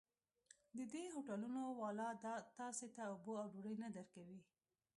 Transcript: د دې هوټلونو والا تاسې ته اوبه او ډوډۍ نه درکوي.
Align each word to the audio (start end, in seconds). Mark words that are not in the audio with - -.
د 0.77 0.79
دې 0.93 1.03
هوټلونو 1.13 1.61
والا 1.81 2.09
تاسې 2.59 2.87
ته 2.95 3.01
اوبه 3.11 3.33
او 3.41 3.47
ډوډۍ 3.53 3.75
نه 3.83 3.89
درکوي. 3.95 4.39